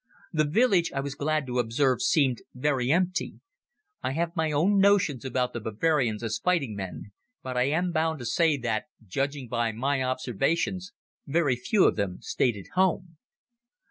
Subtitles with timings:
[0.33, 3.39] The village, I was glad to observe, seemed very empty.
[4.01, 7.11] I have my own notions about the Bavarians as fighting men,
[7.43, 10.91] but I am bound to say that, judging by my observations,
[11.27, 13.17] very few of them stayed at home.